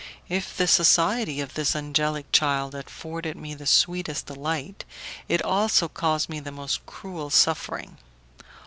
If 0.29 0.57
the 0.57 0.65
society 0.65 1.41
of 1.41 1.53
this 1.53 1.75
angelic 1.75 2.31
child 2.31 2.73
afforded 2.73 3.37
me 3.37 3.53
the 3.53 3.67
sweetest 3.67 4.25
delight, 4.25 4.83
it 5.29 5.43
also 5.45 5.87
caused 5.87 6.27
me 6.27 6.39
the 6.39 6.51
most 6.51 6.83
cruel 6.87 7.29
suffering. 7.29 7.99